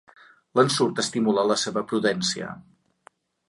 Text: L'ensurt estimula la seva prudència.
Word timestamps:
L'ensurt 0.59 1.03
estimula 1.03 1.45
la 1.51 1.59
seva 1.67 1.85
prudència. 1.93 2.51